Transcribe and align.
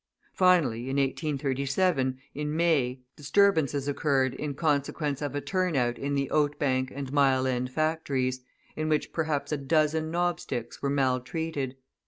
Finally, 0.33 0.89
in 0.89 0.97
1837, 0.97 2.17
in 2.33 2.55
May, 2.55 3.01
disturbances 3.15 3.87
occurred 3.87 4.33
in 4.33 4.55
consequence 4.55 5.21
of 5.21 5.35
a 5.35 5.41
turnout 5.41 5.99
in 5.99 6.15
the 6.15 6.27
Oatbank 6.31 6.89
and 6.91 7.13
Mile 7.13 7.45
End 7.45 7.71
factories, 7.71 8.41
in 8.75 8.89
which 8.89 9.13
perhaps 9.13 9.51
a 9.51 9.57
dozen 9.57 10.09
knobsticks 10.09 10.81
were 10.81 10.89
maltreated. 10.89 11.75